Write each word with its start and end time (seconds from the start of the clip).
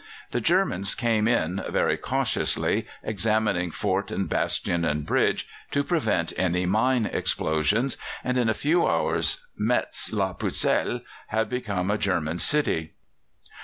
The 0.31 0.41
Germans 0.41 0.95
came 0.95 1.27
in 1.27 1.63
very 1.69 1.95
cautiously, 1.95 2.87
examining 3.03 3.69
fort 3.69 4.09
and 4.09 4.27
bastion 4.27 4.83
and 4.83 5.05
bridge, 5.05 5.47
to 5.69 5.83
prevent 5.83 6.33
any 6.37 6.65
mine 6.65 7.05
explosions, 7.05 7.97
and 8.23 8.35
in 8.35 8.49
a 8.49 8.55
few 8.55 8.87
hours 8.87 9.45
"Metz 9.55 10.11
la 10.11 10.33
Pucelle" 10.33 11.01
had 11.27 11.51
become 11.51 11.91
a 11.91 11.99
German 11.99 12.39
city. 12.39 12.93